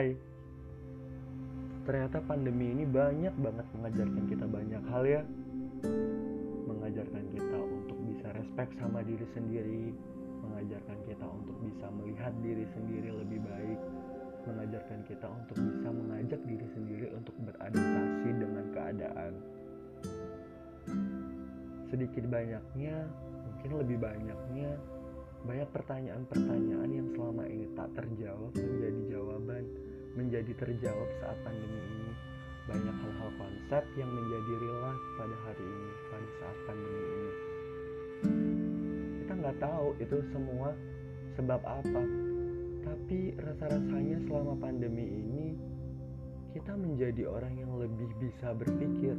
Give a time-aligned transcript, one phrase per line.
[0.00, 0.16] Hai.
[1.84, 5.20] Ternyata pandemi ini banyak banget mengajarkan kita banyak hal ya.
[6.64, 9.92] Mengajarkan kita untuk bisa respect sama diri sendiri.
[10.40, 13.80] Mengajarkan kita untuk bisa melihat diri sendiri lebih baik.
[14.48, 19.32] Mengajarkan kita untuk bisa mengajak diri sendiri untuk beradaptasi dengan keadaan.
[21.92, 23.04] Sedikit banyaknya,
[23.44, 24.80] mungkin lebih banyaknya
[25.40, 28.89] banyak pertanyaan-pertanyaan yang selama ini tak terjawab menjadi
[30.14, 32.12] menjadi terjawab saat pandemi ini.
[32.68, 37.32] Banyak hal-hal konsep yang menjadi real pada hari ini, pada saat pandemi ini.
[39.24, 40.68] Kita nggak tahu itu semua
[41.34, 42.02] sebab apa,
[42.84, 45.46] tapi rasa-rasanya selama pandemi ini
[46.50, 49.14] kita menjadi orang yang lebih bisa berpikir,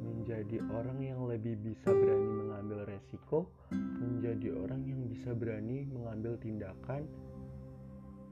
[0.00, 7.08] menjadi orang yang lebih bisa berani mengambil resiko, menjadi orang yang bisa berani mengambil tindakan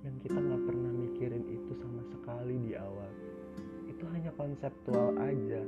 [0.07, 3.11] yang kita nggak pernah mikirin itu sama sekali di awal.
[3.91, 5.63] Itu hanya konseptual aja,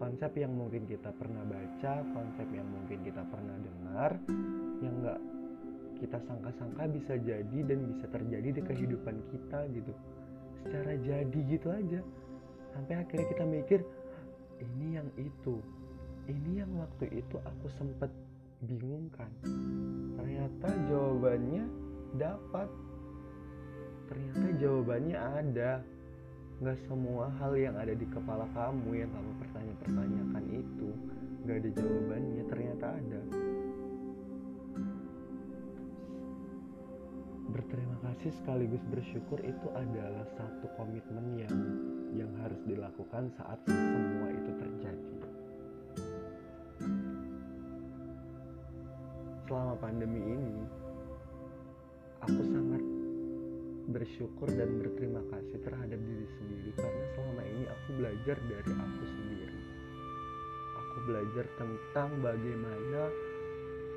[0.00, 4.10] konsep yang mungkin kita pernah baca, konsep yang mungkin kita pernah dengar,
[4.82, 5.20] yang nggak
[6.00, 9.92] kita sangka-sangka bisa jadi dan bisa terjadi di kehidupan kita gitu.
[10.64, 12.00] Secara jadi gitu aja.
[12.72, 13.80] Sampai akhirnya kita mikir
[14.64, 15.60] ini yang itu.
[16.24, 18.08] Ini yang waktu itu aku sempet
[18.64, 19.28] bingungkan.
[20.16, 21.64] Ternyata jawabannya
[22.16, 22.68] dapat
[24.10, 25.72] ternyata jawabannya ada.
[26.60, 30.88] Nggak semua hal yang ada di kepala kamu yang kamu pertanya-pertanyakan itu.
[31.46, 33.20] Nggak ada jawabannya ternyata ada.
[37.50, 41.56] Berterima kasih sekaligus bersyukur itu adalah satu komitmen yang
[42.12, 45.16] yang harus dilakukan saat semua itu terjadi.
[49.48, 50.62] Selama pandemi ini,
[54.00, 59.58] bersyukur dan berterima kasih terhadap diri sendiri karena selama ini aku belajar dari aku sendiri.
[60.80, 63.02] Aku belajar tentang bagaimana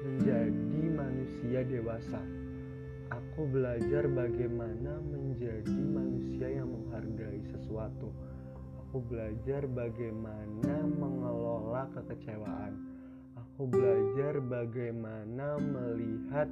[0.04, 2.20] menjadi manusia dewasa
[3.14, 8.10] aku belajar bagaimana menjadi manusia yang menghargai sesuatu.
[8.90, 12.74] Aku belajar bagaimana mengelola kekecewaan.
[13.38, 16.50] Aku belajar bagaimana melihat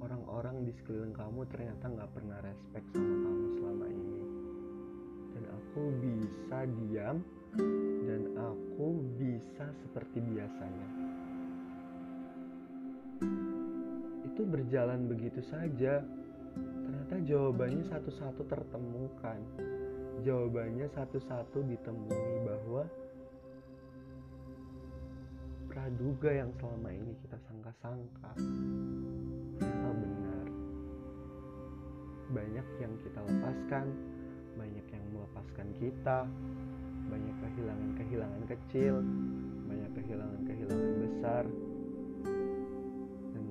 [0.00, 4.22] orang-orang di sekeliling kamu ternyata nggak pernah respect sama kamu selama ini.
[5.36, 7.16] Dan aku bisa diam
[8.08, 8.86] dan aku
[9.20, 11.10] bisa seperti biasanya
[14.40, 16.00] itu berjalan begitu saja.
[16.56, 19.36] Ternyata jawabannya satu-satu tertemukan.
[20.24, 22.88] Jawabannya satu-satu ditemui bahwa
[25.68, 28.32] praduga yang selama ini kita sangka-sangka
[29.60, 30.46] ternyata benar.
[32.32, 33.86] Banyak yang kita lepaskan,
[34.56, 36.18] banyak yang melepaskan kita,
[37.12, 38.94] banyak kehilangan-kehilangan kecil,
[39.68, 41.44] banyak kehilangan-kehilangan besar,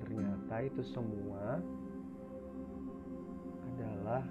[0.10, 1.62] ternyata itu semua
[3.70, 4.26] adalah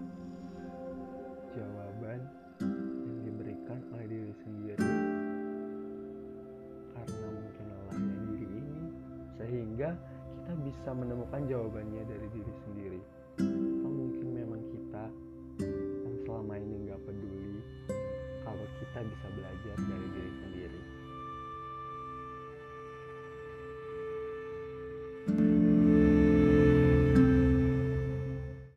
[1.55, 2.19] jawaban
[2.59, 4.91] yang diberikan oleh diri sendiri
[6.91, 8.83] karena mungkin lelahnya diri ini
[9.39, 9.91] sehingga
[10.49, 13.01] kita bisa menemukan jawabannya dari diri sendiri.
[13.37, 15.05] Atau mungkin memang kita
[15.61, 17.61] yang selama ini nggak peduli
[18.49, 20.48] kalau kita bisa belajar dari diri sendiri